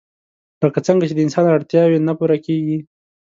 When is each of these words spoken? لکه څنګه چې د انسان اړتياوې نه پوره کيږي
لکه 0.61 0.79
څنګه 0.87 1.03
چې 1.09 1.13
د 1.15 1.19
انسان 1.25 1.45
اړتياوې 1.49 1.99
نه 2.07 2.13
پوره 2.17 2.37
کيږي 2.45 2.77